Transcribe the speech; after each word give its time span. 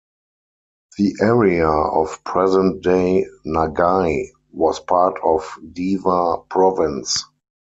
The 0.97 1.13
area 1.21 1.69
of 1.69 2.23
present-day 2.23 3.27
Nagai 3.45 4.29
was 4.51 4.79
part 4.79 5.19
of 5.23 5.47
Dewa 5.73 6.41
Province. 6.49 7.23